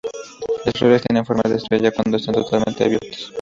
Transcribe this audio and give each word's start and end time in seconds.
Las 0.65 0.79
flores 0.79 1.03
tienen 1.03 1.27
forma 1.27 1.43
de 1.47 1.57
estrella 1.57 1.91
cuando 1.91 2.17
están 2.17 2.33
totalmente 2.33 2.83
abiertas. 2.85 3.29